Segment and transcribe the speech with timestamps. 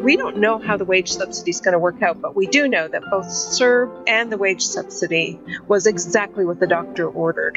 [0.00, 2.66] We don't know how the wage subsidy is going to work out, but we do
[2.66, 5.38] know that both CERB and the wage subsidy
[5.68, 7.56] was exactly what the doctor ordered.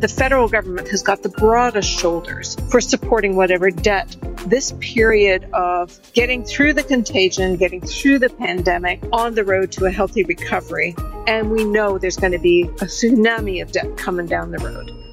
[0.00, 4.16] The federal government has got the broadest shoulders for supporting whatever debt
[4.46, 9.84] this period of getting through the contagion, getting through the pandemic on the road to
[9.84, 10.96] a healthy recovery.
[11.26, 15.11] And we know there's going to be a tsunami of debt coming down the road.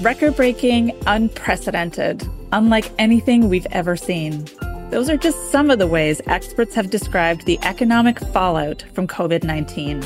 [0.00, 4.46] Record breaking, unprecedented, unlike anything we've ever seen.
[4.90, 9.42] Those are just some of the ways experts have described the economic fallout from COVID
[9.42, 10.02] 19.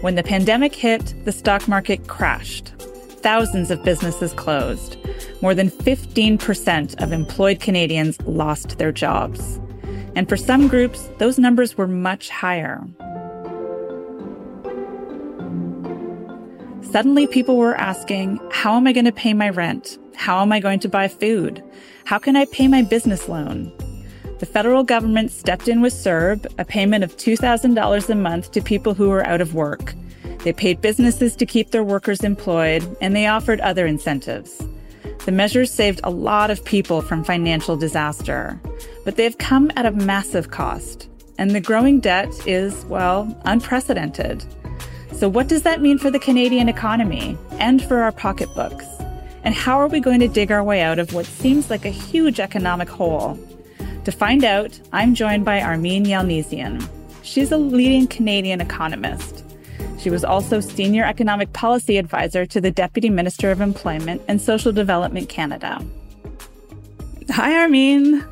[0.00, 2.72] When the pandemic hit, the stock market crashed
[3.24, 4.98] thousands of businesses closed.
[5.40, 9.58] More than 15% of employed Canadians lost their jobs.
[10.14, 12.86] And for some groups, those numbers were much higher.
[16.94, 19.98] Suddenly, people were asking, How am I going to pay my rent?
[20.14, 21.60] How am I going to buy food?
[22.04, 23.72] How can I pay my business loan?
[24.38, 28.94] The federal government stepped in with CERB, a payment of $2,000 a month to people
[28.94, 29.92] who were out of work.
[30.44, 34.64] They paid businesses to keep their workers employed, and they offered other incentives.
[35.24, 38.60] The measures saved a lot of people from financial disaster,
[39.04, 41.08] but they have come at a massive cost.
[41.38, 44.44] And the growing debt is, well, unprecedented.
[45.24, 48.84] So, what does that mean for the Canadian economy and for our pocketbooks?
[49.42, 51.88] And how are we going to dig our way out of what seems like a
[51.88, 53.38] huge economic hole?
[54.04, 56.86] To find out, I'm joined by Armine Yalnizyan.
[57.22, 59.46] She's a leading Canadian economist.
[59.98, 64.72] She was also Senior Economic Policy Advisor to the Deputy Minister of Employment and Social
[64.72, 65.82] Development Canada.
[67.30, 68.22] Hi, Armine.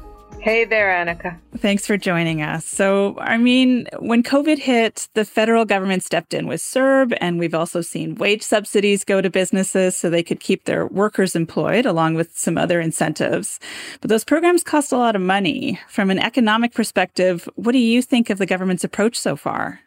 [0.43, 1.39] Hey there, Annika.
[1.59, 2.65] Thanks for joining us.
[2.65, 7.55] So, I mean, when COVID hit, the federal government stepped in with CERB, and we've
[7.55, 12.15] also seen wage subsidies go to businesses so they could keep their workers employed, along
[12.15, 13.61] with some other incentives.
[14.01, 15.79] But those programs cost a lot of money.
[15.89, 19.79] From an economic perspective, what do you think of the government's approach so far?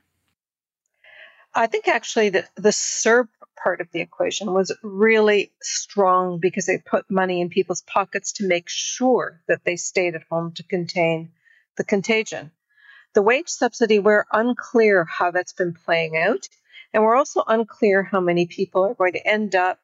[1.53, 3.27] I think actually the, the CERB
[3.65, 8.47] part of the equation was really strong because they put money in people's pockets to
[8.47, 11.31] make sure that they stayed at home to contain
[11.75, 12.51] the contagion.
[13.15, 16.47] The wage subsidy, we're unclear how that's been playing out.
[16.93, 19.79] And we're also unclear how many people are going to end up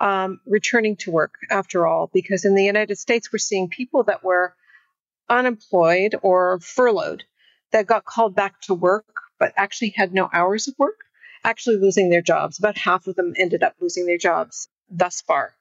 [0.00, 4.24] um, returning to work after all, because in the United States, we're seeing people that
[4.24, 4.56] were
[5.28, 7.22] unemployed or furloughed
[7.70, 9.06] that got called back to work
[9.38, 11.03] but actually had no hours of work,
[11.44, 12.58] actually losing their jobs.
[12.58, 15.54] About half of them ended up losing their jobs thus far.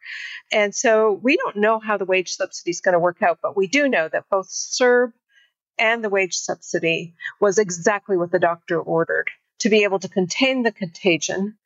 [0.51, 3.57] And so we don't know how the wage subsidy is going to work out, but
[3.57, 5.13] we do know that both CERB
[5.77, 9.29] and the wage subsidy was exactly what the doctor ordered
[9.59, 11.57] to be able to contain the contagion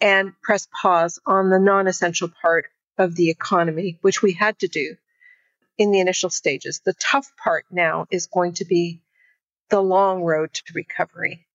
[0.00, 2.66] and press pause on the non essential part
[2.98, 4.96] of the economy, which we had to do
[5.78, 6.80] in the initial stages.
[6.84, 9.02] The tough part now is going to be
[9.68, 11.46] the long road to recovery.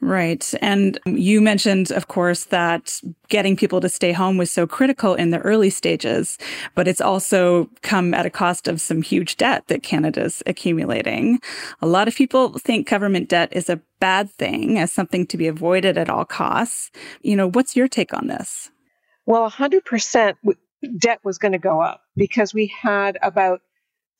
[0.00, 0.52] Right.
[0.60, 5.30] And you mentioned, of course, that getting people to stay home was so critical in
[5.30, 6.38] the early stages,
[6.74, 11.40] but it's also come at a cost of some huge debt that Canada's accumulating.
[11.80, 15.48] A lot of people think government debt is a bad thing, as something to be
[15.48, 16.90] avoided at all costs.
[17.22, 18.70] You know, what's your take on this?
[19.24, 20.34] Well, 100%
[20.98, 23.60] debt was going to go up because we had about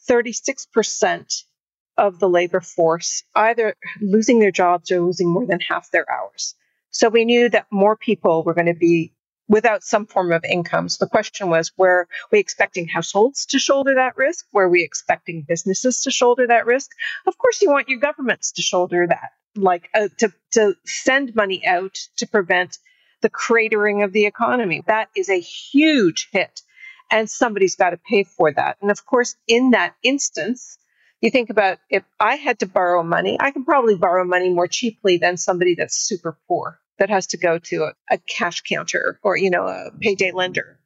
[0.09, 1.45] 36%
[1.99, 6.55] of the labor force either losing their jobs or losing more than half their hours.
[6.91, 9.13] So we knew that more people were going to be
[9.49, 10.89] without some form of income.
[10.89, 14.47] So the question was, were we expecting households to shoulder that risk?
[14.53, 16.91] Were we expecting businesses to shoulder that risk?
[17.27, 21.65] Of course, you want your governments to shoulder that, like uh, to, to send money
[21.67, 22.79] out to prevent
[23.23, 24.83] the cratering of the economy.
[24.87, 26.61] That is a huge hit.
[27.11, 28.79] And somebody's got to pay for that.
[28.83, 30.77] And of course, in that instance,
[31.27, 34.69] you think about if I had to borrow money, I can probably borrow money more
[34.69, 39.19] cheaply than somebody that's super poor that has to go to a, a cash counter
[39.23, 40.79] or, you know, a payday lender.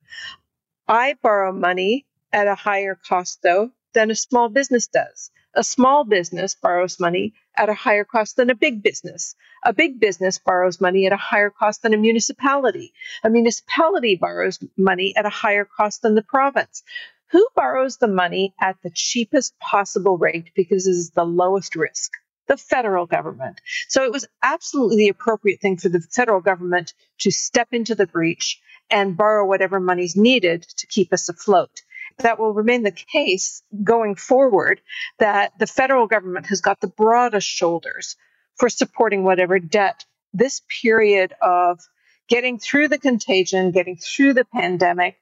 [0.89, 5.31] I borrow money at a higher cost, though, than a small business does.
[5.54, 9.34] A small business borrows money at a higher cost than a big business.
[9.63, 12.95] A big business borrows money at a higher cost than a municipality.
[13.25, 16.83] A municipality borrows money at a higher cost than the province.
[17.30, 22.12] Who borrows the money at the cheapest possible rate because it is the lowest risk?
[22.48, 23.60] The federal government.
[23.88, 28.09] So it was absolutely the appropriate thing for the federal government to step into the
[28.09, 28.60] breach
[28.91, 31.82] and borrow whatever money's needed to keep us afloat.
[32.18, 34.80] That will remain the case going forward,
[35.21, 38.16] that the federal government has got the broadest shoulders
[38.56, 41.80] for supporting whatever debt this period of
[42.28, 45.16] getting through the contagion, getting through the pandemic,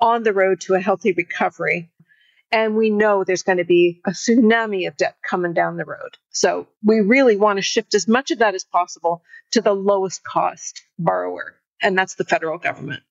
[0.00, 1.90] on the road to a healthy recovery.
[2.50, 6.16] And we know there's going to be a tsunami of debt coming down the road.
[6.30, 9.22] So we really want to shift as much of that as possible
[9.52, 13.02] to the lowest cost borrower, and that's the federal government.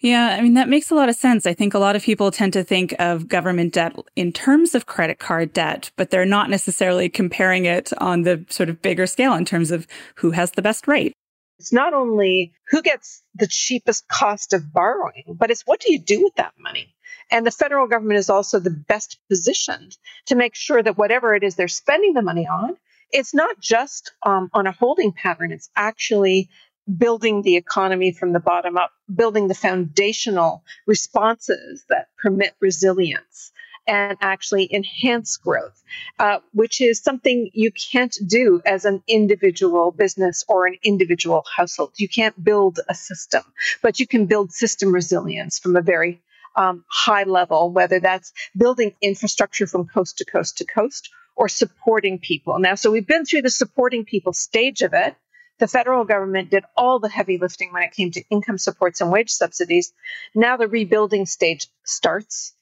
[0.00, 1.46] Yeah, I mean, that makes a lot of sense.
[1.46, 4.86] I think a lot of people tend to think of government debt in terms of
[4.86, 9.32] credit card debt, but they're not necessarily comparing it on the sort of bigger scale
[9.34, 9.86] in terms of
[10.16, 11.14] who has the best rate.
[11.58, 15.98] It's not only who gets the cheapest cost of borrowing, but it's what do you
[15.98, 16.94] do with that money?
[17.30, 21.42] And the federal government is also the best positioned to make sure that whatever it
[21.42, 22.76] is they're spending the money on,
[23.10, 26.50] it's not just um, on a holding pattern, it's actually
[26.98, 33.50] building the economy from the bottom up, building the foundational responses that permit resilience
[33.86, 35.82] and actually enhance growth,
[36.18, 41.92] uh, which is something you can't do as an individual business or an individual household.
[41.96, 43.42] You can't build a system,
[43.82, 46.22] but you can build system resilience from a very
[46.56, 52.18] um, high level, whether that's building infrastructure from coast to coast to coast or supporting
[52.18, 52.58] people.
[52.58, 55.14] Now, so we've been through the supporting people stage of it.
[55.58, 59.10] The federal government did all the heavy lifting when it came to income supports and
[59.10, 59.92] wage subsidies.
[60.34, 62.52] Now the rebuilding stage starts,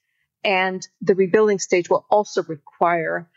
[0.45, 3.27] and the rebuilding stage will also require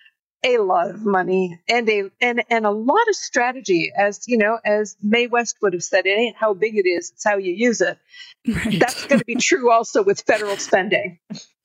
[0.44, 4.58] a lot of money and a and, and a lot of strategy as you know
[4.64, 7.52] as Mae West would have said it ain't how big it is it's how you
[7.52, 7.98] use it.
[8.46, 8.78] Right.
[8.78, 11.18] that's going to be true also with federal spending.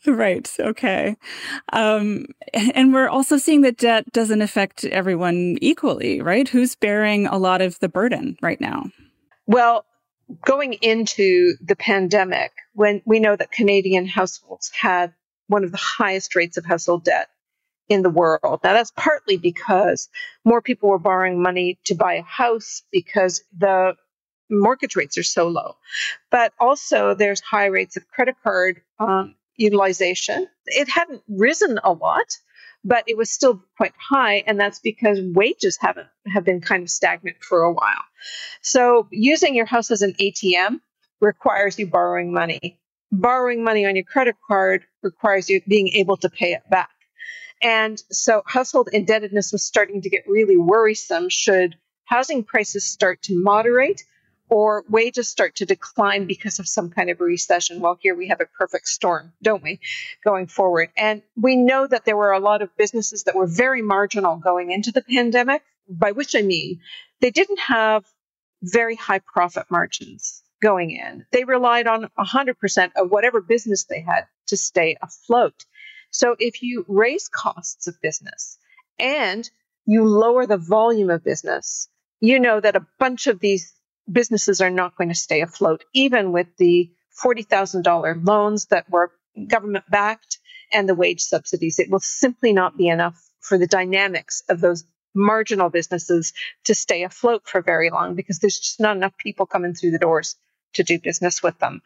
[0.05, 1.15] Right okay.
[1.71, 6.49] Um, and we're also seeing that debt doesn't affect everyone equally right?
[6.49, 8.85] Who's bearing a lot of the burden right now?
[9.45, 9.85] Well
[10.45, 15.13] going into the pandemic when we know that Canadian households had
[15.47, 17.29] one of the highest rates of household debt
[17.89, 18.61] in the world.
[18.63, 20.09] Now, that's partly because
[20.45, 23.95] more people were borrowing money to buy a house because the
[24.49, 25.75] mortgage rates are so low.
[26.31, 30.47] But also, there's high rates of credit card um, utilization.
[30.65, 32.37] It hadn't risen a lot,
[32.83, 36.89] but it was still quite high, and that's because wages haven't have been kind of
[36.89, 38.03] stagnant for a while.
[38.61, 40.79] So, using your house as an ATM
[41.21, 42.79] requires you borrowing money.
[43.15, 46.89] Borrowing money on your credit card requires you being able to pay it back.
[47.62, 51.75] And so household indebtedness was starting to get really worrisome should
[52.06, 54.04] housing prices start to moderate
[54.50, 57.81] or wages start to decline because of some kind of a recession.
[57.81, 59.80] Well, here we have a perfect storm, don't we,
[60.24, 60.89] going forward?
[60.98, 64.71] And we know that there were a lot of businesses that were very marginal going
[64.71, 66.81] into the pandemic, by which I mean
[67.21, 68.06] they didn't have
[68.63, 71.25] very high profit margins going in.
[71.31, 75.65] They relied on 100% of whatever business they had to stay afloat.
[76.10, 78.57] So if you raise costs of business
[78.98, 79.48] and
[79.86, 81.89] you lower the volume of business,
[82.21, 83.74] you know that a bunch of these
[84.10, 86.92] businesses are not going to stay afloat, even with the
[87.24, 89.12] $40,000 loans that were
[89.48, 90.39] government backed
[90.71, 91.80] and the wage subsidies.
[91.80, 96.33] It will simply not be enough for the dynamics of those marginal businesses
[96.65, 100.00] to stay afloat for very long because there's just not enough people coming through the
[100.00, 100.36] doors
[100.73, 101.81] to do business with them.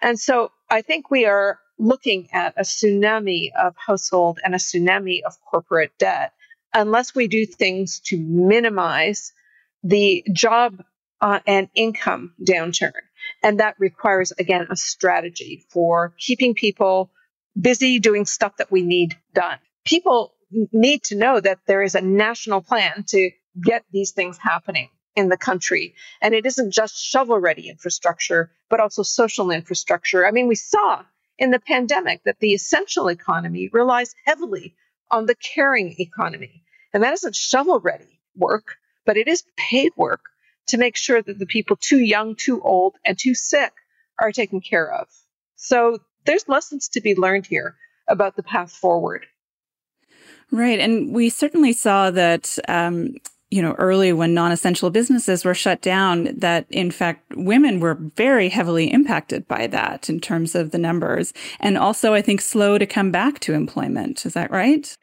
[0.00, 5.22] And so I think we are looking at a tsunami of household and a tsunami
[5.26, 6.32] of corporate debt
[6.74, 9.32] unless we do things to minimize
[9.82, 10.82] the job
[11.20, 12.92] uh, and income downturn.
[13.42, 17.10] And that requires, again, a strategy for keeping people
[17.60, 19.58] busy doing stuff that we need done.
[19.84, 20.34] People
[20.72, 25.28] need to know that there is a national plan to get these things happening in
[25.28, 25.94] the country.
[26.20, 30.26] And it isn't just shovel ready infrastructure, but also social infrastructure.
[30.26, 31.02] I mean, we saw
[31.38, 34.74] in the pandemic that the essential economy relies heavily
[35.10, 36.62] on the caring economy.
[36.94, 40.20] And that isn't shovel ready work, but it is paid work
[40.68, 43.72] to make sure that the people too young, too old, and too sick
[44.18, 45.08] are taken care of.
[45.56, 47.76] So there's lessons to be learned here
[48.08, 49.26] about the path forward.
[50.50, 50.78] Right.
[50.78, 53.14] And we certainly saw that um,
[53.52, 58.48] you know, early when non-essential businesses were shut down, that in fact women were very
[58.48, 62.86] heavily impacted by that in terms of the numbers, and also I think slow to
[62.86, 64.24] come back to employment.
[64.24, 64.96] Is that right?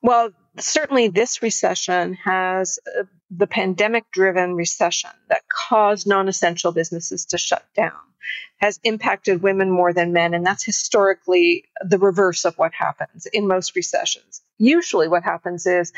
[0.00, 7.66] Well, certainly this recession has uh, the pandemic-driven recession that caused non-essential businesses to shut
[7.76, 7.92] down
[8.56, 13.46] has impacted women more than men and that's historically the reverse of what happens in
[13.46, 15.92] most recessions usually what happens is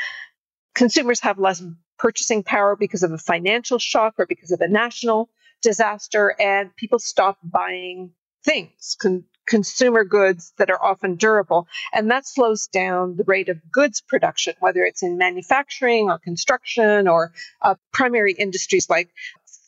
[0.73, 1.61] consumers have less
[1.97, 5.29] purchasing power because of a financial shock or because of a national
[5.61, 8.11] disaster, and people stop buying
[8.43, 11.67] things, con- consumer goods that are often durable.
[11.93, 17.07] And that slows down the rate of goods production, whether it's in manufacturing or construction
[17.07, 19.09] or uh, primary industries like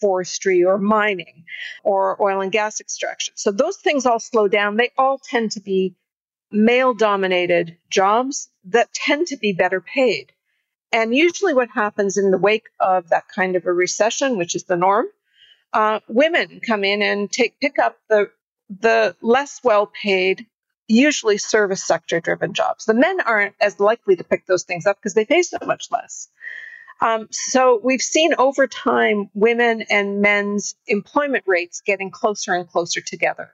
[0.01, 1.46] forestry or mining
[1.84, 3.34] or oil and gas extraction.
[3.38, 4.75] So those things all slow down.
[4.75, 5.96] They all tend to be
[6.51, 10.32] male dominated jobs that tend to be better paid.
[10.95, 14.63] And usually, what happens in the wake of that kind of a recession, which is
[14.63, 15.07] the norm,
[15.73, 18.31] uh, women come in and take pick up the
[18.69, 20.45] the less well paid,
[20.87, 22.85] usually service sector driven jobs.
[22.85, 25.91] The men aren't as likely to pick those things up because they pay so much
[25.91, 26.29] less.
[27.01, 33.01] Um, so we've seen over time women and men's employment rates getting closer and closer
[33.01, 33.51] together.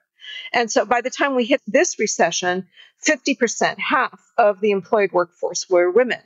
[0.54, 2.68] And so by the time we hit this recession,
[3.04, 6.22] 50%, half of the employed workforce were women,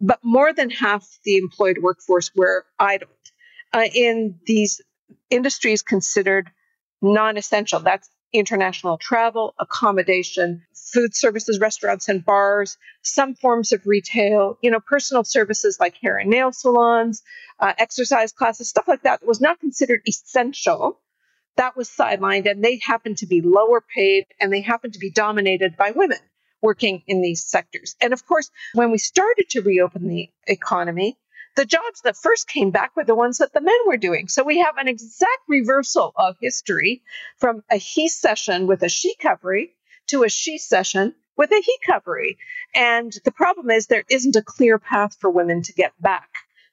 [0.00, 3.10] but more than half the employed workforce were idled
[3.72, 4.80] uh, in these
[5.30, 6.50] industries considered
[7.02, 7.80] non essential.
[7.80, 10.62] That's international travel, accommodation,
[10.92, 16.18] food services, restaurants and bars, some forms of retail, you know, personal services like hair
[16.18, 17.22] and nail salons,
[17.58, 21.00] uh, exercise classes, stuff like that was not considered essential.
[21.56, 25.10] That was sidelined, and they happen to be lower paid and they happen to be
[25.10, 26.18] dominated by women
[26.62, 27.96] working in these sectors.
[28.00, 31.18] And of course, when we started to reopen the economy,
[31.56, 34.28] the jobs that first came back were the ones that the men were doing.
[34.28, 37.02] So we have an exact reversal of history
[37.38, 39.70] from a he session with a she covery
[40.08, 42.36] to a she session with a he covery.
[42.74, 46.28] And the problem is there isn't a clear path for women to get back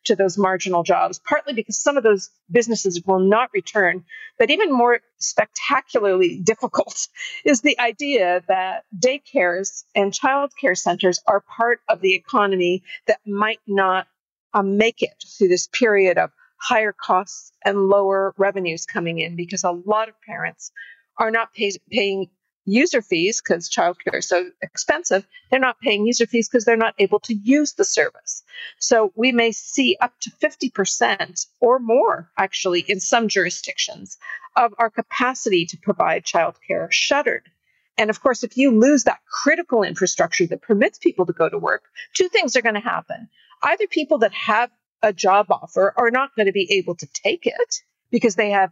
[0.05, 4.05] to those marginal jobs, partly because some of those businesses will not return.
[4.39, 7.07] But even more spectacularly difficult
[7.45, 13.61] is the idea that daycares and childcare centers are part of the economy that might
[13.67, 14.07] not
[14.53, 19.63] um, make it through this period of higher costs and lower revenues coming in because
[19.63, 20.71] a lot of parents
[21.17, 22.29] are not pay, paying
[22.65, 25.25] user fees because childcare is so expensive.
[25.49, 28.43] They're not paying user fees because they're not able to use the service.
[28.79, 34.17] So we may see up to 50% or more, actually, in some jurisdictions,
[34.55, 37.49] of our capacity to provide childcare shuttered.
[37.97, 41.57] And of course, if you lose that critical infrastructure that permits people to go to
[41.57, 43.29] work, two things are going to happen
[43.63, 44.69] either people that have
[45.01, 47.81] a job offer are not going to be able to take it
[48.11, 48.71] because they have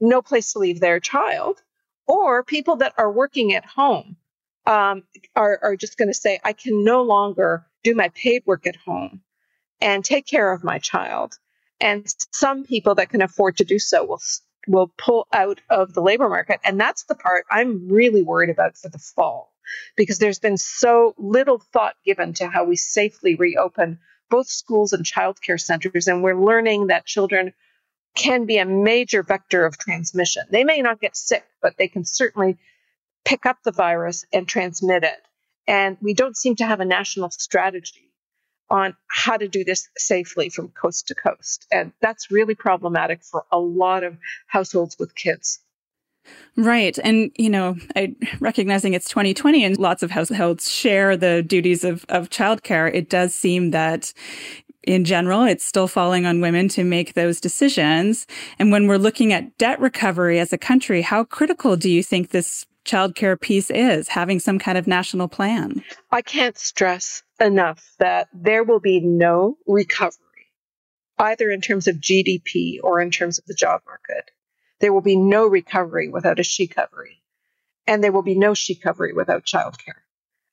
[0.00, 1.60] no place to leave their child,
[2.10, 4.16] or people that are working at home
[4.66, 5.04] um,
[5.36, 8.76] are, are just going to say, I can no longer do my paid work at
[8.76, 9.22] home
[9.80, 11.34] and take care of my child.
[11.80, 14.20] And some people that can afford to do so will
[14.68, 18.76] will pull out of the labor market, and that's the part I'm really worried about
[18.76, 19.54] for the fall
[19.96, 23.98] because there's been so little thought given to how we safely reopen
[24.28, 27.54] both schools and childcare centers, and we're learning that children
[28.14, 30.42] can be a major vector of transmission.
[30.50, 32.58] They may not get sick, but they can certainly
[33.24, 35.18] pick up the virus and transmit it.
[35.66, 38.10] And we don't seem to have a national strategy
[38.68, 41.66] on how to do this safely from coast to coast.
[41.72, 45.60] And that's really problematic for a lot of households with kids.
[46.56, 46.98] Right.
[47.02, 52.04] And, you know, I, recognizing it's 2020 and lots of households share the duties of,
[52.08, 54.12] of childcare, it does seem that
[54.82, 58.26] in general, it's still falling on women to make those decisions.
[58.58, 62.30] And when we're looking at debt recovery as a country, how critical do you think
[62.30, 65.84] this childcare piece is, having some kind of national plan?
[66.10, 70.16] I can't stress enough that there will be no recovery,
[71.18, 74.30] either in terms of GDP or in terms of the job market,
[74.80, 77.20] there will be no recovery without a she covery,
[77.86, 80.00] and there will be no she covery without childcare.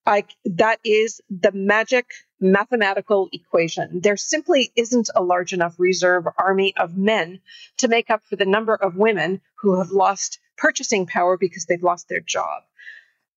[0.08, 2.06] I, that is the magic
[2.40, 4.00] mathematical equation.
[4.02, 7.42] There simply isn't a large enough reserve army of men
[7.78, 11.84] to make up for the number of women who have lost purchasing power because they've
[11.84, 12.64] lost their job.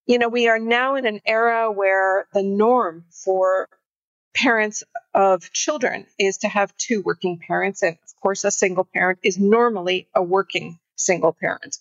[0.06, 3.68] You know, we are now in an era where the norm for
[4.32, 7.82] parents of children is to have two working parents.
[7.82, 11.78] And of course, a single parent is normally a working single parent.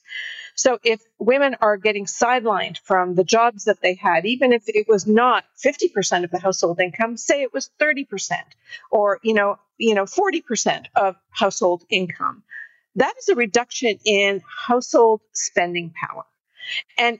[0.55, 4.87] So if women are getting sidelined from the jobs that they had, even if it
[4.89, 8.33] was not 50% of the household income, say it was 30%
[8.91, 12.43] or, you know, you know, 40% of household income,
[12.95, 16.25] that is a reduction in household spending power.
[16.97, 17.19] And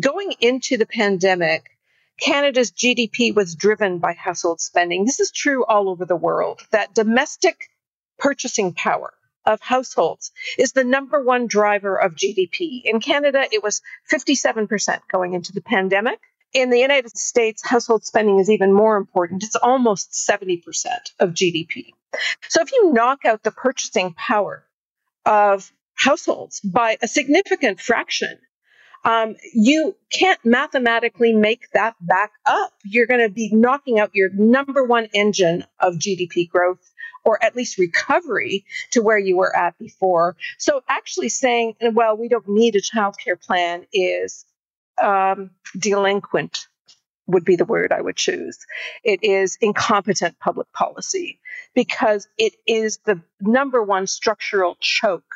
[0.00, 1.64] going into the pandemic,
[2.18, 5.04] Canada's GDP was driven by household spending.
[5.04, 7.68] This is true all over the world, that domestic
[8.18, 9.12] purchasing power
[9.48, 12.82] of households is the number one driver of GDP.
[12.84, 13.80] In Canada, it was
[14.12, 16.20] 57% going into the pandemic.
[16.52, 19.42] In the United States, household spending is even more important.
[19.42, 20.60] It's almost 70%
[21.18, 21.92] of GDP.
[22.48, 24.64] So if you knock out the purchasing power
[25.24, 28.38] of households by a significant fraction,
[29.04, 32.72] um, you can't mathematically make that back up.
[32.84, 36.80] You're going to be knocking out your number one engine of GDP growth
[37.24, 40.36] or at least recovery to where you were at before.
[40.58, 44.44] So actually saying, well, we don't need a child care plan is
[45.00, 46.66] um, delinquent
[47.26, 48.58] would be the word I would choose.
[49.04, 51.38] It is incompetent public policy
[51.74, 55.34] because it is the number one structural choke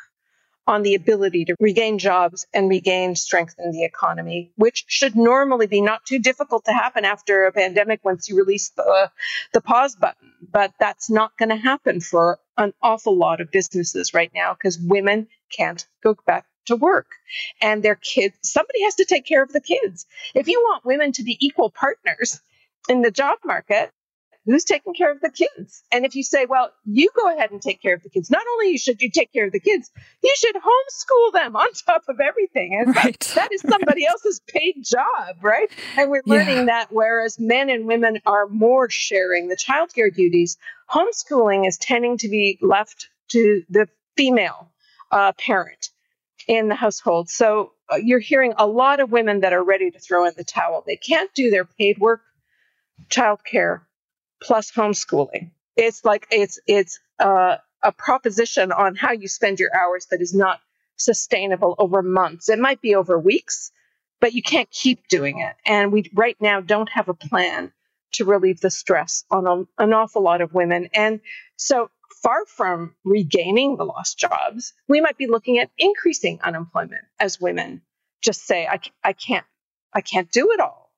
[0.67, 5.67] on the ability to regain jobs and regain strength in the economy, which should normally
[5.67, 9.11] be not too difficult to happen after a pandemic once you release the,
[9.53, 10.31] the pause button.
[10.51, 14.79] But that's not going to happen for an awful lot of businesses right now because
[14.79, 17.07] women can't go back to work
[17.61, 21.11] and their kids somebody has to take care of the kids if you want women
[21.11, 22.39] to be equal partners
[22.87, 23.91] in the job market
[24.45, 27.61] who's taking care of the kids and if you say well you go ahead and
[27.61, 29.91] take care of the kids not only should you take care of the kids
[30.23, 33.19] you should homeschool them on top of everything and right.
[33.19, 36.65] that, that is somebody else's paid job right and we're learning yeah.
[36.65, 40.57] that whereas men and women are more sharing the childcare duties
[40.89, 44.71] homeschooling is tending to be left to the female
[45.11, 45.89] uh, parent
[46.47, 47.29] in the household.
[47.29, 50.43] So uh, you're hearing a lot of women that are ready to throw in the
[50.43, 50.83] towel.
[50.85, 52.21] They can't do their paid work,
[53.09, 53.81] childcare,
[54.43, 55.51] plus homeschooling.
[55.75, 60.33] It's like it's it's uh, a proposition on how you spend your hours that is
[60.33, 60.59] not
[60.97, 62.49] sustainable over months.
[62.49, 63.71] It might be over weeks,
[64.21, 65.55] but you can't keep doing it.
[65.65, 67.71] And we right now don't have a plan
[68.13, 70.89] to relieve the stress on a, an awful lot of women.
[70.93, 71.19] And
[71.57, 71.89] so
[72.21, 77.81] far from regaining the lost jobs, we might be looking at increasing unemployment as women
[78.21, 79.45] just say, I, I can't,
[79.93, 80.91] I can't do it all.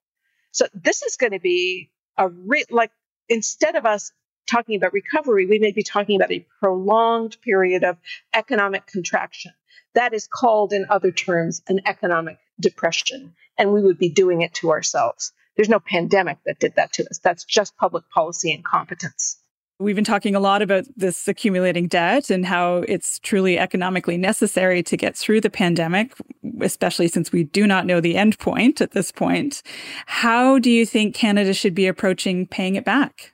[0.52, 2.92] So this is going to be a re- like
[3.30, 4.12] instead of us
[4.50, 7.98] talking about recovery, we may be talking about a prolonged period of
[8.34, 9.52] economic contraction.
[9.94, 14.54] That is called, in other terms, an economic depression, and we would be doing it
[14.56, 15.32] to ourselves.
[15.56, 17.20] There's no pandemic that did that to us.
[17.20, 19.38] That's just public policy incompetence.
[19.78, 24.82] We've been talking a lot about this accumulating debt and how it's truly economically necessary
[24.84, 26.14] to get through the pandemic,
[26.62, 29.62] especially since we do not know the end point at this point.
[30.06, 33.34] How do you think Canada should be approaching paying it back?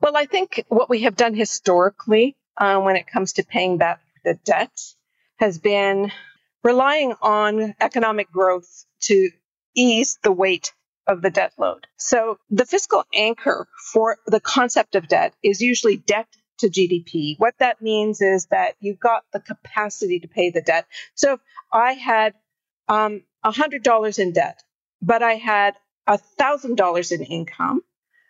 [0.00, 4.00] Well, I think what we have done historically uh, when it comes to paying back
[4.24, 4.76] the debt
[5.36, 6.10] has been
[6.64, 9.30] relying on economic growth to
[9.76, 10.72] ease the weight
[11.06, 11.86] of the debt load.
[11.96, 17.34] So the fiscal anchor for the concept of debt is usually debt to GDP.
[17.38, 20.86] What that means is that you've got the capacity to pay the debt.
[21.14, 21.40] So if
[21.72, 22.34] I had
[22.88, 24.62] um, $100 in debt,
[25.02, 25.74] but I had
[26.08, 27.82] $1,000 in income,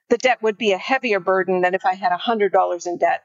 [0.08, 3.22] the debt would be a heavier burden than if I had $100 in debt,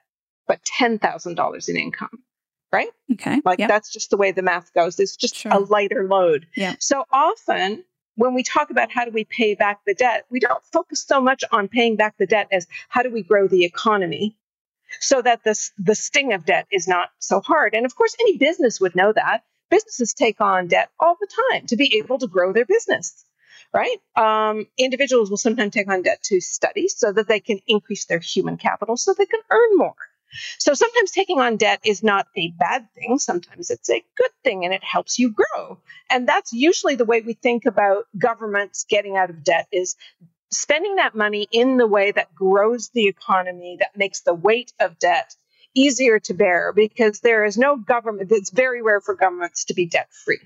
[0.47, 2.23] but $10,000 in income.
[2.71, 2.89] Right?
[3.11, 3.41] Okay.
[3.43, 3.67] Like yep.
[3.67, 4.97] that's just the way the math goes.
[4.97, 5.51] It's just sure.
[5.51, 6.47] a lighter load.
[6.55, 6.75] Yeah.
[6.79, 7.83] So often
[8.15, 11.21] when we talk about how do we pay back the debt, we don't focus so
[11.21, 14.35] much on paying back the debt as how do we grow the economy
[14.99, 17.73] so that this, the sting of debt is not so hard.
[17.73, 19.43] And of course, any business would know that.
[19.69, 23.23] Businesses take on debt all the time to be able to grow their business,
[23.73, 23.97] right?
[24.17, 28.19] Um, individuals will sometimes take on debt to study so that they can increase their
[28.19, 29.95] human capital so they can earn more.
[30.57, 33.19] So sometimes taking on debt is not a bad thing.
[33.19, 35.79] Sometimes it's a good thing and it helps you grow.
[36.09, 39.95] And that's usually the way we think about governments getting out of debt is
[40.51, 44.99] spending that money in the way that grows the economy, that makes the weight of
[44.99, 45.35] debt
[45.73, 49.85] easier to bear because there is no government, it's very rare for governments to be
[49.85, 50.39] debt free.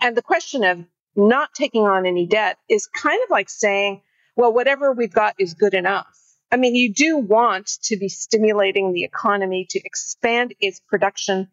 [0.00, 4.00] And the question of not taking on any debt is kind of like saying,
[4.36, 6.18] well, whatever we've got is good enough.
[6.52, 11.48] I mean, you do want to be stimulating the economy to expand its production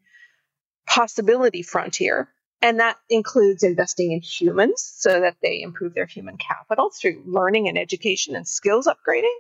[0.86, 2.28] possibility frontier.
[2.62, 7.70] And that includes investing in humans so that they improve their human capital through learning
[7.70, 9.36] and education and skills upgrading.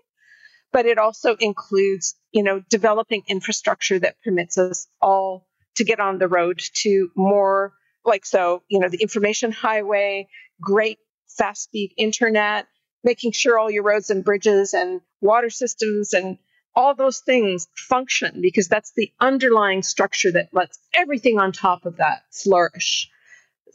[0.72, 5.46] But it also includes, you know, developing infrastructure that permits us all
[5.76, 7.74] to get on the road to more
[8.06, 10.30] like so, you know, the information highway,
[10.62, 12.68] great fast speed internet,
[13.04, 16.38] making sure all your roads and bridges and water systems and
[16.76, 21.98] all those things function because that's the underlying structure that lets everything on top of
[21.98, 23.10] that flourish.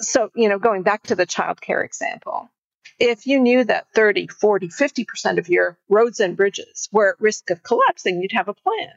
[0.01, 2.51] So, you know, going back to the childcare example,
[2.99, 7.51] if you knew that 30, 40, 50% of your roads and bridges were at risk
[7.51, 8.93] of collapsing, you'd have a plan,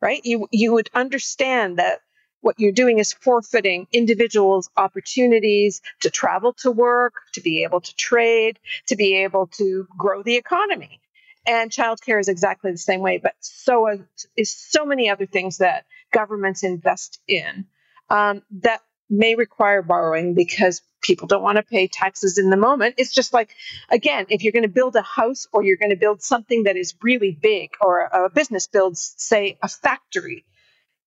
[0.00, 0.20] right?
[0.24, 2.00] You, you would understand that
[2.40, 7.94] what you're doing is forfeiting individuals' opportunities to travel to work, to be able to
[7.96, 11.00] trade, to be able to grow the economy.
[11.46, 14.04] And childcare is exactly the same way, but so
[14.36, 17.66] is so many other things that governments invest in
[18.10, 22.96] um, that may require borrowing because people don't want to pay taxes in the moment.
[22.98, 23.54] It's just like,
[23.88, 26.76] again, if you're going to build a house or you're going to build something that
[26.76, 30.44] is really big, or a business builds, say, a factory,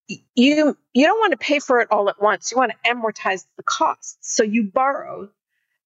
[0.07, 2.51] you you don't want to pay for it all at once.
[2.51, 4.17] You want to amortize the costs.
[4.21, 5.29] So you borrow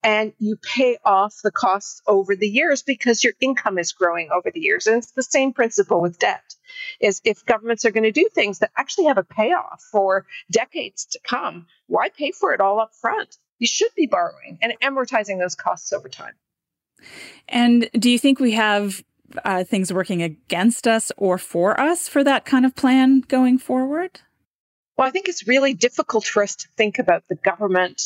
[0.03, 4.51] and you pay off the costs over the years because your income is growing over
[4.51, 4.85] the years.
[4.85, 6.43] And it's the same principle with debt.
[6.99, 11.05] Is if governments are going to do things that actually have a payoff for decades
[11.07, 13.37] to come, why pay for it all up front?
[13.57, 16.33] You should be borrowing and amortizing those costs over time.
[17.47, 19.03] And do you think we have
[19.43, 24.21] uh, things working against us or for us for that kind of plan going forward?
[24.97, 28.01] Well, I think it's really difficult for us to think about the government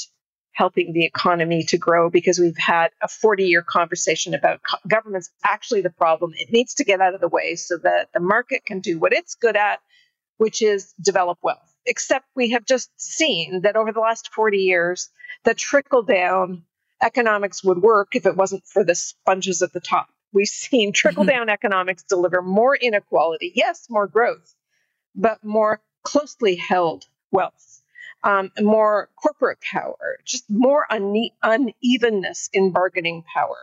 [0.53, 5.29] helping the economy to grow because we've had a 40 year conversation about co- government's
[5.45, 6.33] actually the problem.
[6.35, 9.13] It needs to get out of the way so that the market can do what
[9.13, 9.79] it's good at,
[10.37, 11.73] which is develop wealth.
[11.85, 15.09] Except we have just seen that over the last 40 years,
[15.45, 16.63] the trickle down
[17.01, 20.09] economics would work if it wasn't for the sponges at the top.
[20.31, 21.49] We've seen trickle down mm-hmm.
[21.49, 24.55] economics deliver more inequality, yes, more growth,
[25.15, 27.81] but more closely held wealth,
[28.23, 33.57] um, more corporate power, just more une- unevenness in bargaining power.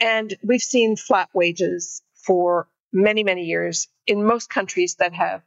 [0.00, 5.42] And we've seen flat wages for many, many years in most countries that have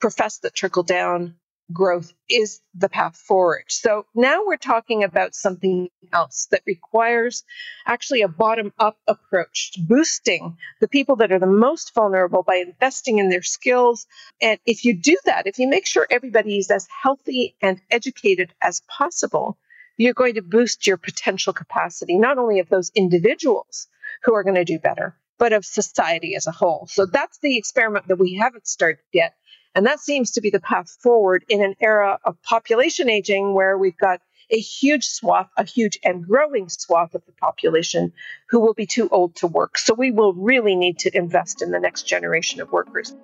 [0.00, 1.36] professed that trickle down
[1.72, 3.64] growth is the path forward.
[3.68, 7.44] So now we're talking about something else that requires
[7.86, 13.18] actually a bottom up approach, boosting the people that are the most vulnerable by investing
[13.18, 14.06] in their skills.
[14.40, 18.54] And if you do that, if you make sure everybody is as healthy and educated
[18.62, 19.58] as possible,
[19.96, 23.88] you're going to boost your potential capacity, not only of those individuals
[24.22, 26.86] who are going to do better, but of society as a whole.
[26.90, 29.34] So that's the experiment that we haven't started yet.
[29.78, 33.78] And that seems to be the path forward in an era of population aging where
[33.78, 38.12] we've got a huge swath, a huge and growing swath of the population
[38.48, 39.78] who will be too old to work.
[39.78, 43.14] So we will really need to invest in the next generation of workers.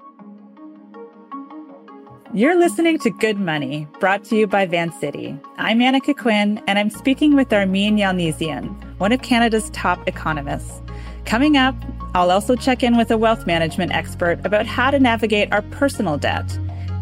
[2.33, 5.37] You're listening to Good Money, brought to you by Vancity.
[5.57, 10.83] I'm Annika Quinn, and I'm speaking with Armine Yalnizyan, one of Canada's top economists.
[11.25, 11.75] Coming up,
[12.14, 16.16] I'll also check in with a wealth management expert about how to navigate our personal
[16.16, 16.57] debt.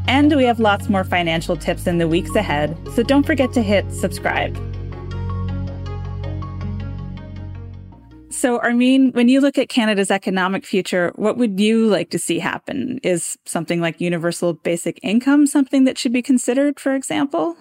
[0.08, 3.62] And we have lots more financial tips in the weeks ahead, so don't forget to
[3.62, 4.56] hit subscribe.
[8.30, 12.38] So, Armine, when you look at Canada's economic future, what would you like to see
[12.38, 12.98] happen?
[13.02, 17.54] Is something like universal basic income something that should be considered, for example?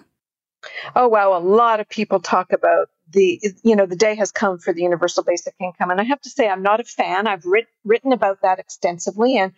[0.96, 1.38] Oh, wow.
[1.38, 4.84] A lot of people talk about the you know the day has come for the
[4.84, 8.14] universal basic income and i have to say i'm not a fan i've writ- written
[8.14, 9.54] about that extensively and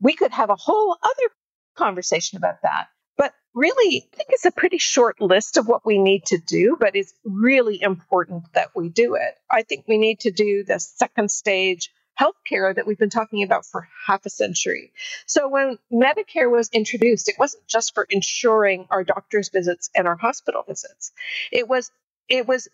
[0.00, 1.30] we could have a whole other
[1.76, 2.88] conversation about that
[3.18, 6.76] but really i think it's a pretty short list of what we need to do
[6.80, 10.80] but it's really important that we do it i think we need to do the
[10.80, 11.90] second stage
[12.20, 14.92] healthcare that we've been talking about for half a century.
[15.26, 20.16] So when Medicare was introduced, it wasn't just for insuring our doctor's visits and our
[20.16, 21.12] hospital visits.
[21.52, 21.90] It was
[22.28, 22.68] it was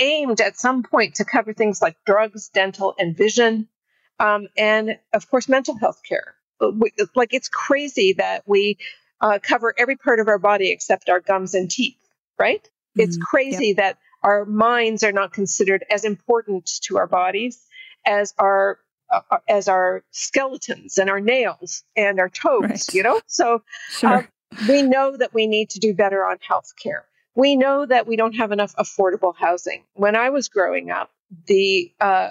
[0.00, 3.68] aimed at some point to cover things like drugs, dental, and vision,
[4.18, 6.34] um, and of course, mental health care.
[7.14, 8.78] Like it's crazy that we
[9.20, 11.98] uh, cover every part of our body except our gums and teeth,
[12.38, 12.62] right?
[12.62, 13.02] Mm-hmm.
[13.02, 13.76] It's crazy yep.
[13.76, 17.64] that our minds are not considered as important to our bodies
[18.04, 18.78] as our
[19.12, 22.62] uh, uh as our skeletons and our nails and our toes.
[22.62, 22.94] Right.
[22.94, 24.18] You know, so sure.
[24.18, 24.28] um,
[24.68, 28.16] we know that we need to do better on health care we know that we
[28.16, 29.84] don't have enough affordable housing.
[29.94, 31.10] When I was growing up,
[31.46, 32.30] the uh,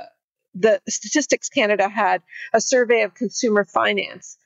[0.56, 2.22] the Statistics Canada had
[2.54, 4.38] a survey of consumer finance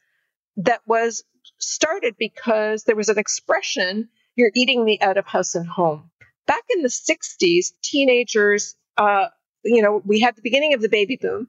[0.58, 1.24] that was
[1.58, 6.10] started because there was an expression you're eating the out of house and home.
[6.46, 9.28] Back in the 60s, teenagers, uh,
[9.64, 11.48] you know, we had the beginning of the baby boom,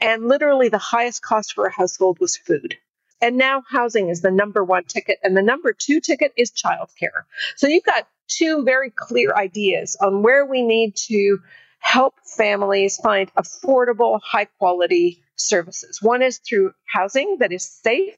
[0.00, 2.76] and literally the highest cost for a household was food.
[3.22, 7.22] And now housing is the number one ticket, and the number two ticket is childcare.
[7.56, 11.38] So you've got two very clear ideas on where we need to
[11.78, 16.00] help families find affordable, high quality services.
[16.00, 18.16] One is through housing that is safe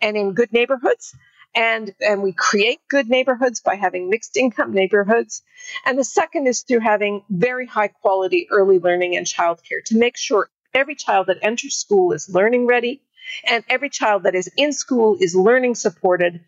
[0.00, 1.14] and in good neighborhoods.
[1.54, 5.42] And, and we create good neighborhoods by having mixed income neighborhoods.
[5.84, 10.16] And the second is through having very high quality early learning and childcare to make
[10.16, 13.02] sure every child that enters school is learning ready
[13.44, 16.40] and every child that is in school is learning supported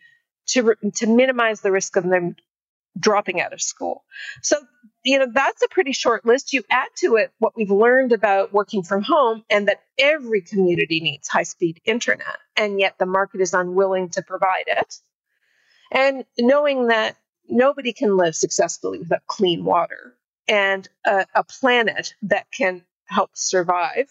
[0.47, 2.37] to, to minimize the risk of them
[2.99, 4.05] dropping out of school.
[4.43, 4.57] So,
[5.05, 6.53] you know, that's a pretty short list.
[6.53, 11.01] You add to it what we've learned about working from home and that every community
[11.01, 14.95] needs high speed internet, and yet the market is unwilling to provide it.
[15.91, 17.17] And knowing that
[17.49, 20.15] nobody can live successfully without clean water
[20.49, 24.07] and a, a planet that can help survive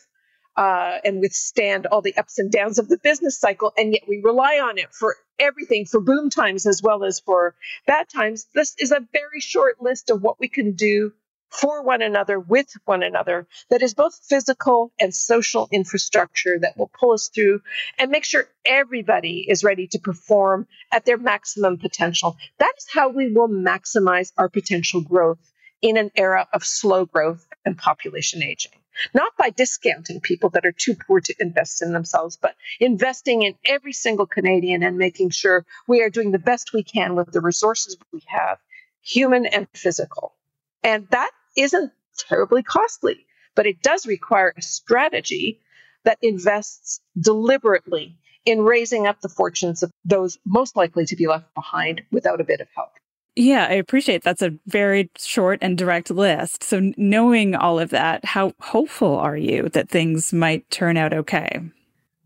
[0.57, 4.21] uh, and withstand all the ups and downs of the business cycle, and yet we
[4.23, 7.55] rely on it for everything, for boom times as well as for
[7.87, 8.47] bad times.
[8.53, 11.11] This is a very short list of what we can do
[11.51, 16.89] for one another, with one another, that is both physical and social infrastructure that will
[16.97, 17.61] pull us through
[17.99, 22.37] and make sure everybody is ready to perform at their maximum potential.
[22.59, 25.39] That is how we will maximize our potential growth
[25.81, 28.71] in an era of slow growth and population aging.
[29.13, 33.55] Not by discounting people that are too poor to invest in themselves, but investing in
[33.65, 37.41] every single Canadian and making sure we are doing the best we can with the
[37.41, 38.57] resources we have,
[39.01, 40.35] human and physical.
[40.83, 45.61] And that isn't terribly costly, but it does require a strategy
[46.03, 51.53] that invests deliberately in raising up the fortunes of those most likely to be left
[51.53, 52.91] behind without a bit of help.
[53.35, 56.63] Yeah, I appreciate that's a very short and direct list.
[56.63, 61.61] So, knowing all of that, how hopeful are you that things might turn out okay?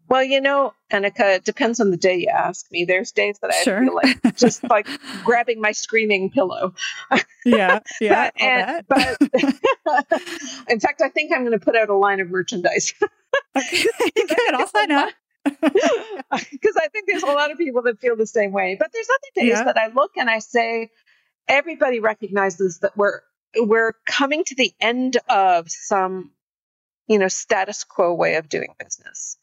[0.08, 2.86] Well, you know, Annika, it depends on the day you ask me.
[2.86, 3.84] There's days that I sure.
[3.84, 4.88] feel like just like
[5.24, 6.74] grabbing my screaming pillow.
[7.48, 8.32] Yeah, yeah.
[8.32, 10.22] but, and, but
[10.68, 12.92] in fact, I think I'm going to put out a line of merchandise.
[13.56, 14.54] okay, good.
[14.56, 15.14] I'll sign up.
[16.52, 18.76] Because I think there's a lot of people that feel the same way.
[18.78, 19.64] But there's other days yeah.
[19.64, 20.90] that I look and I say,
[21.48, 23.22] everybody recognizes that we're
[23.58, 26.32] we're coming to the end of some,
[27.08, 29.38] you know, status quo way of doing business.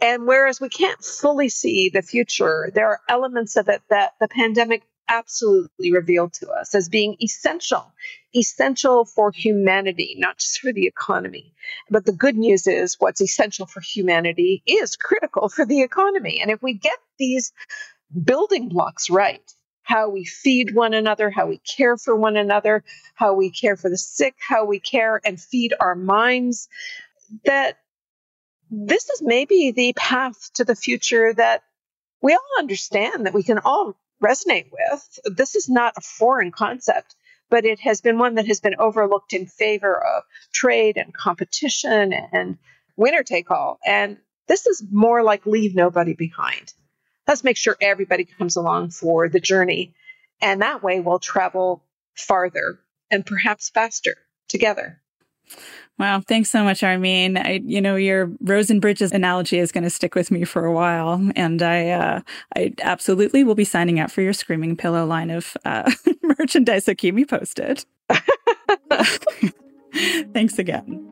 [0.00, 4.28] And whereas we can't fully see the future, there are elements of it that the
[4.28, 7.92] pandemic absolutely revealed to us as being essential,
[8.34, 11.54] essential for humanity, not just for the economy.
[11.90, 16.40] But the good news is what's essential for humanity is critical for the economy.
[16.40, 17.52] And if we get these
[18.24, 19.42] building blocks right,
[19.82, 23.88] how we feed one another, how we care for one another, how we care for
[23.88, 26.68] the sick, how we care and feed our minds,
[27.44, 27.78] that
[28.70, 31.62] this is maybe the path to the future that
[32.20, 35.36] we all understand that we can all resonate with.
[35.36, 37.14] This is not a foreign concept,
[37.50, 42.12] but it has been one that has been overlooked in favor of trade and competition
[42.12, 42.58] and
[42.96, 43.78] winner take all.
[43.86, 46.72] And this is more like leave nobody behind.
[47.26, 49.94] Let's make sure everybody comes along for the journey.
[50.40, 54.16] And that way we'll travel farther and perhaps faster
[54.48, 55.00] together.
[55.98, 57.36] Wow, thanks so much, Armine.
[57.36, 60.72] I, you know, your roads bridges analogy is going to stick with me for a
[60.72, 62.20] while, and I, uh,
[62.54, 65.90] I absolutely will be signing up for your screaming pillow line of uh,
[66.38, 66.84] merchandise.
[66.84, 67.84] So keep me posted.
[70.32, 71.04] thanks again.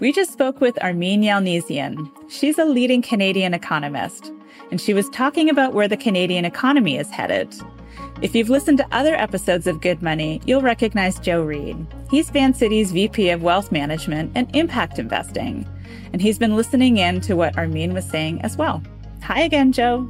[0.00, 2.10] We just spoke with Armine Yalnizyan.
[2.28, 4.32] She's a leading Canadian economist,
[4.72, 7.54] and she was talking about where the Canadian economy is headed.
[8.22, 11.86] If you've listened to other episodes of Good Money, you'll recognize Joe Reed.
[12.10, 15.66] He's Vancity's VP of Wealth Management and Impact Investing,
[16.12, 18.82] and he's been listening in to what Armine was saying as well.
[19.22, 20.08] Hi again, Joe.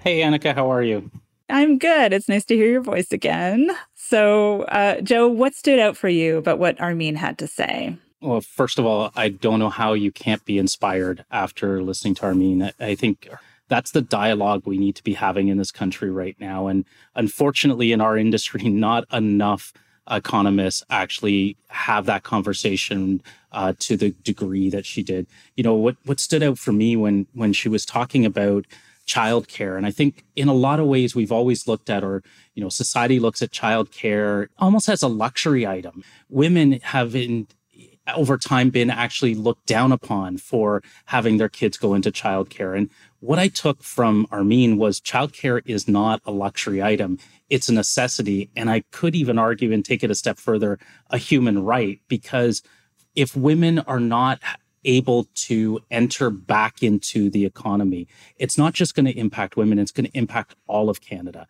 [0.00, 1.10] Hey, Annika, how are you?
[1.48, 2.12] I'm good.
[2.12, 3.70] It's nice to hear your voice again.
[3.94, 7.96] So, uh, Joe, what stood out for you about what Armine had to say?
[8.20, 12.26] Well, first of all, I don't know how you can't be inspired after listening to
[12.26, 12.72] Armine.
[12.78, 13.28] I think
[13.72, 16.66] that's the dialogue we need to be having in this country right now.
[16.66, 19.72] And unfortunately, in our industry, not enough
[20.10, 25.26] economists actually have that conversation uh, to the degree that she did.
[25.56, 28.66] You know, what what stood out for me when when she was talking about
[29.06, 32.22] childcare, and I think in a lot of ways we've always looked at, or
[32.54, 36.04] you know, society looks at childcare almost as a luxury item.
[36.28, 37.46] Women have in
[38.14, 42.76] over time been actually looked down upon for having their kids go into childcare.
[42.76, 42.90] And
[43.22, 47.20] what I took from Armine was childcare is not a luxury item.
[47.48, 48.50] It's a necessity.
[48.56, 52.62] And I could even argue and take it a step further, a human right, because
[53.14, 54.40] if women are not
[54.84, 58.06] able to enter back into the economy.
[58.36, 61.46] It's not just going to impact women, it's going to impact all of Canada.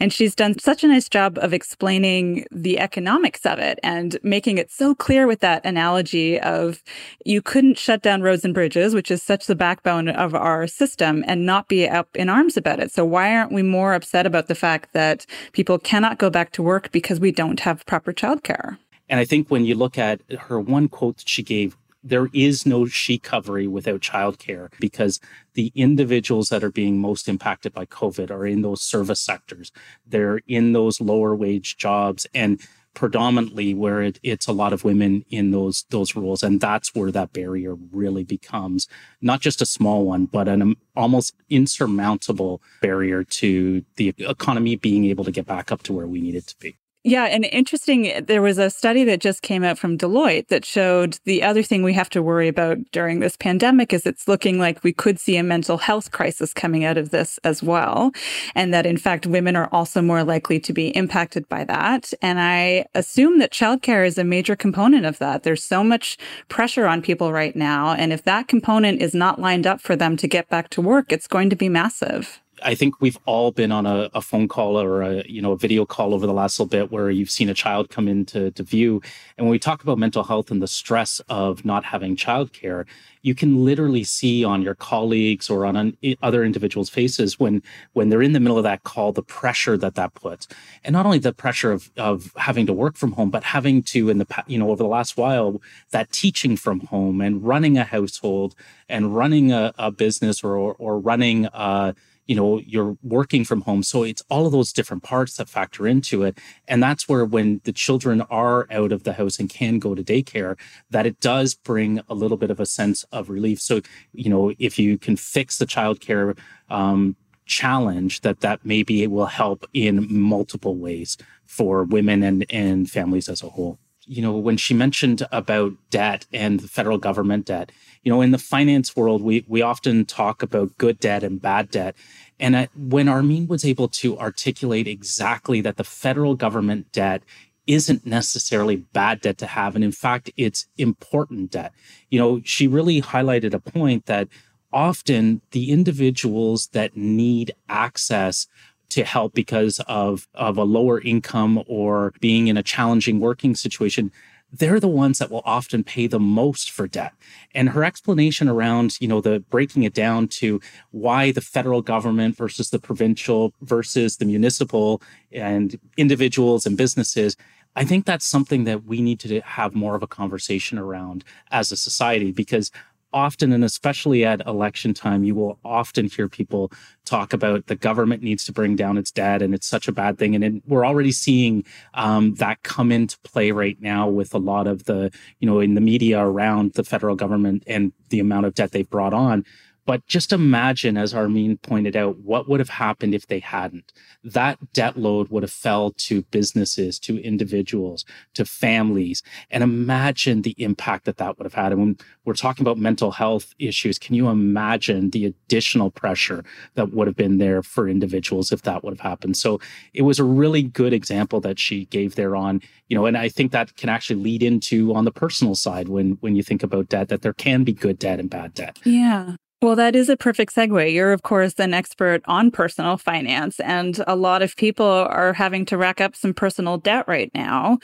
[0.00, 4.58] And she's done such a nice job of explaining the economics of it and making
[4.58, 6.82] it so clear with that analogy of
[7.24, 11.24] you couldn't shut down roads and bridges, which is such the backbone of our system,
[11.26, 12.92] and not be up in arms about it.
[12.92, 16.62] So why aren't we more upset about the fact that people cannot go back to
[16.62, 18.78] work because we don't have proper childcare?
[19.08, 21.76] And I think when you look at her one quote that she gave
[22.08, 25.20] there is no she-covery without childcare because
[25.54, 29.72] the individuals that are being most impacted by COVID are in those service sectors.
[30.06, 32.60] They're in those lower wage jobs and
[32.94, 37.12] predominantly where it, it's a lot of women in those those roles and that's where
[37.12, 38.88] that barrier really becomes
[39.20, 45.22] not just a small one but an almost insurmountable barrier to the economy being able
[45.22, 48.20] to get back up to where we need it to be Yeah, and interesting, eh,
[48.20, 51.84] there was a study that just came out from Deloitte that showed the other thing
[51.84, 55.36] we have to worry about during this pandemic is it's looking like we could see
[55.36, 58.10] a mental health crisis coming out of this as well.
[58.56, 62.12] And that in fact, women are also more likely to be impacted by that.
[62.20, 65.44] And I assume that childcare is a major component of that.
[65.44, 67.92] There's so much pressure on people right now.
[67.92, 71.12] And if that component is not lined up for them to get back to work,
[71.12, 72.40] it's going to be massive.
[72.62, 75.56] I think we've all been on a, a, phone call or a you know a
[75.56, 78.62] video call over the last little bit where you've seen a child come into to
[78.62, 79.00] view.
[79.36, 82.86] And when we talk about mental health and the stress of not having childcare,
[83.22, 88.08] you can literally see on your colleagues or on an, other individuals' faces when when
[88.08, 90.48] they're in the middle of that call the pressure that that puts,
[90.84, 94.10] and not only the pressure of of having to work from home, but having to
[94.10, 97.84] in the you know over the last while that teaching from home and running a
[97.84, 98.54] household
[98.88, 101.46] and running a, a business or or running.
[101.46, 101.94] A,
[102.28, 103.82] you know you're working from home.
[103.82, 106.38] So it's all of those different parts that factor into it.
[106.68, 110.04] And that's where when the children are out of the house and can go to
[110.04, 110.56] daycare
[110.90, 113.60] that it does bring a little bit of a sense of relief.
[113.60, 113.80] So
[114.12, 116.38] you know if you can fix the childcare
[116.68, 122.90] um, challenge that that maybe it will help in multiple ways for women and and
[122.90, 127.46] families as a whole you know when she mentioned about debt and the federal government
[127.46, 127.70] debt
[128.02, 131.70] you know in the finance world we we often talk about good debt and bad
[131.70, 131.94] debt.
[132.40, 137.22] And I, when Armine was able to articulate exactly that the federal government debt
[137.66, 141.72] isn't necessarily bad debt to have and in fact it's important debt.
[142.10, 144.28] You know she really highlighted a point that
[144.72, 148.46] often the individuals that need access
[148.90, 154.10] to help because of of a lower income or being in a challenging working situation
[154.52, 157.12] they're the ones that will often pay the most for debt.
[157.54, 162.36] And her explanation around, you know, the breaking it down to why the federal government
[162.36, 167.36] versus the provincial versus the municipal and individuals and businesses,
[167.76, 171.70] I think that's something that we need to have more of a conversation around as
[171.70, 172.70] a society because
[173.12, 176.70] often and especially at election time you will often hear people
[177.04, 180.18] talk about the government needs to bring down its debt and it's such a bad
[180.18, 180.34] thing.
[180.34, 184.66] And it, we're already seeing um, that come into play right now with a lot
[184.66, 188.54] of the you know in the media around the federal government and the amount of
[188.54, 189.44] debt they've brought on
[189.88, 193.90] but just imagine, as Armine pointed out, what would have happened if they hadn't.
[194.22, 199.22] That debt load would have fell to businesses, to individuals, to families.
[199.50, 201.72] And imagine the impact that that would have had.
[201.72, 201.96] And when
[202.26, 207.16] we're talking about mental health issues, can you imagine the additional pressure that would have
[207.16, 209.38] been there for individuals if that would have happened?
[209.38, 209.58] So
[209.94, 213.30] it was a really good example that she gave there on, you know, and I
[213.30, 216.90] think that can actually lead into on the personal side when when you think about
[216.90, 218.78] debt, that there can be good debt and bad debt.
[218.84, 219.36] Yeah.
[219.60, 220.92] Well, that is a perfect segue.
[220.92, 225.64] You're, of course, an expert on personal finance, and a lot of people are having
[225.66, 227.78] to rack up some personal debt right now.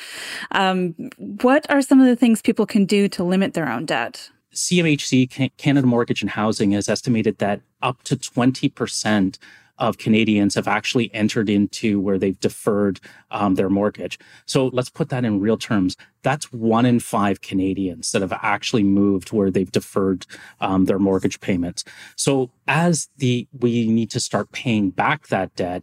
[0.52, 4.30] Um, what are some of the things people can do to limit their own debt?
[4.54, 9.38] CMHC, Canada Mortgage and Housing, has estimated that up to 20%
[9.78, 14.18] of Canadians have actually entered into where they've deferred um, their mortgage.
[14.46, 15.96] So let's put that in real terms.
[16.22, 20.26] That's one in five Canadians that have actually moved where they've deferred
[20.60, 21.84] um, their mortgage payments.
[22.16, 25.82] So as the we need to start paying back that debt,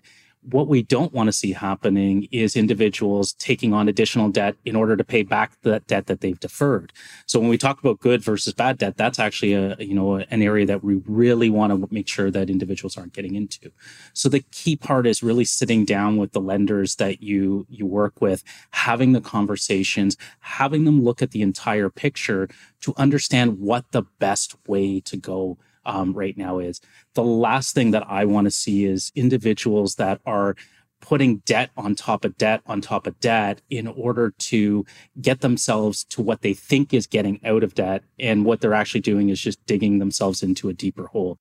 [0.50, 4.98] what we don't want to see happening is individuals taking on additional debt in order
[4.98, 6.92] to pay back that debt that they've deferred.
[7.28, 10.42] So when we talk about good versus bad debt, that's actually a you know an
[10.42, 13.72] area that we really want to make sure that individuals aren't getting into.
[14.14, 18.20] So the key part is really sitting down with the lenders that you you work
[18.20, 22.50] with, having the conversations, having them look at the entire picture
[22.82, 26.82] to understand what the best way to go um, right now is.
[27.14, 30.56] The last thing that I want to see is individuals that are
[31.02, 34.86] putting debt on top of debt on top of debt in order to
[35.20, 38.04] get themselves to what they think is getting out of debt.
[38.20, 41.38] And what they're actually doing is just digging themselves into a deeper hole.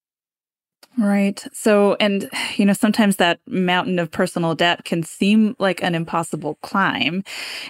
[0.98, 1.46] Right.
[1.52, 6.56] So, and, you know, sometimes that mountain of personal debt can seem like an impossible
[6.62, 7.22] climb.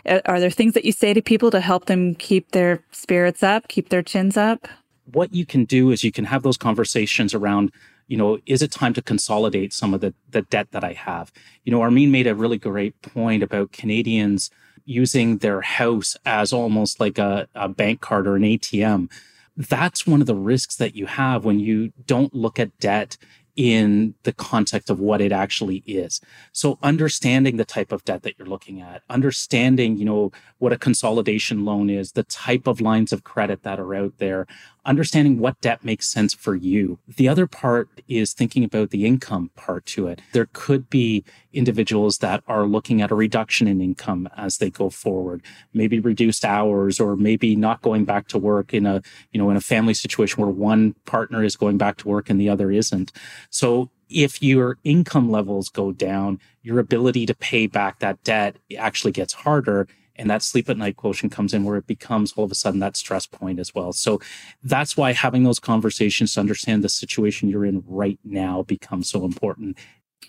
[0.07, 3.69] Are there things that you say to people to help them keep their spirits up,
[3.69, 4.69] keep their chins up?
[5.05, 7.73] What you can do is you can have those conversations around
[8.11, 11.33] you know is it time to consolidate some of the, the debt that i have
[11.65, 14.51] you know armine made a really great point about canadians
[14.85, 19.09] using their house as almost like a, a bank card or an atm
[19.57, 23.17] that's one of the risks that you have when you don't look at debt
[23.57, 26.21] in the context of what it actually is.
[26.53, 30.79] So understanding the type of debt that you're looking at, understanding, you know, what a
[30.79, 34.47] consolidation loan is, the type of lines of credit that are out there,
[34.85, 36.99] understanding what debt makes sense for you.
[37.17, 40.21] The other part is thinking about the income part to it.
[40.33, 44.91] There could be individuals that are looking at a reduction in income as they go
[44.91, 45.43] forward,
[45.75, 49.03] maybe reduced hours or maybe not going back to work in a,
[49.33, 52.41] you know, in a family situation where one partner is going back to work and
[52.41, 53.13] the other isn't.
[53.51, 59.13] So if your income levels go down, your ability to pay back that debt actually
[59.13, 59.87] gets harder
[60.21, 62.79] and that sleep at night quotient comes in where it becomes all of a sudden
[62.81, 63.93] that stress point as well.
[63.93, 64.21] So
[64.63, 69.25] that's why having those conversations to understand the situation you're in right now becomes so
[69.25, 69.79] important.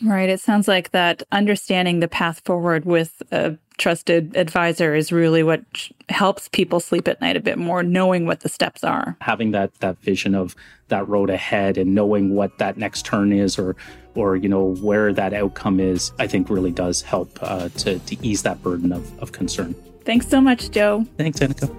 [0.02, 0.30] Right.
[0.30, 5.62] It sounds like that understanding the path forward with a trusted advisor is really what
[6.10, 9.18] helps people sleep at night a bit more, knowing what the steps are.
[9.20, 10.56] Having that that vision of
[10.88, 13.76] that road ahead and knowing what that next turn is or
[14.16, 18.26] or you know where that outcome is, I think really does help uh, to to
[18.26, 19.76] ease that burden of, of concern.
[20.04, 21.06] Thanks so much, Joe.
[21.18, 21.70] Thanks, Annika.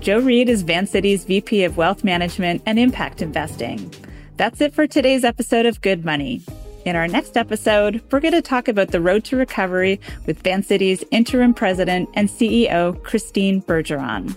[0.00, 3.92] Joe Reed is Vancity's VP of Wealth Management and Impact Investing.
[4.36, 6.42] That's it for today's episode of Good Money.
[6.84, 11.02] In our next episode, we're going to talk about the road to recovery with Vancity's
[11.10, 14.36] interim president and CEO, Christine Bergeron.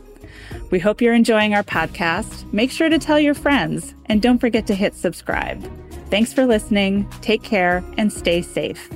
[0.69, 2.51] We hope you're enjoying our podcast.
[2.51, 5.61] Make sure to tell your friends and don't forget to hit subscribe.
[6.09, 7.09] Thanks for listening.
[7.21, 8.89] Take care and stay safe.